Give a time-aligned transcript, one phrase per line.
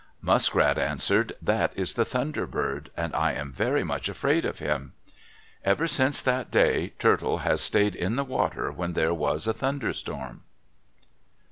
[0.19, 4.93] Muskrat answered, "That is the Thunder Bird and I am very much afraid of him."
[5.63, 10.41] Ever since that day Turtle has stayed in the water when there was a thunderstorm.